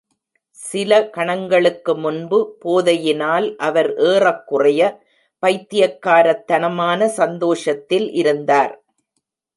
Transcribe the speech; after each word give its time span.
சில 0.59 0.91
கணங்களுக்கு 1.09 1.93
முன்பு 1.95 2.39
போதையினால் 2.59 3.47
அவர் 3.67 3.89
ஏறக்குறைய 4.07 4.81
பைத்தியக்காரத்தனமான 5.43 7.09
சந்தோஷத்தில் 7.21 8.09
இருந்தார். 8.13 8.75